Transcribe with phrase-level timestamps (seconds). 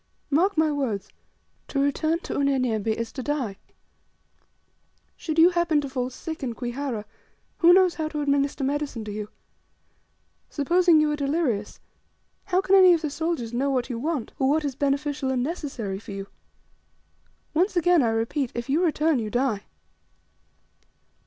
[0.31, 1.09] Mark my words
[1.67, 3.57] to return to Unyanyembe, is to DIE!
[5.15, 7.05] Should you happen to fall sick in Kwihara
[7.59, 9.29] who knows how to administer medicine to you?
[10.49, 11.79] Supposing you are delirious,
[12.45, 15.43] how can any of the soldiers know what you want, or what is beneficial and
[15.43, 16.25] necessary for you?
[17.53, 19.65] Once again, I repeat, if you return, you DIE!"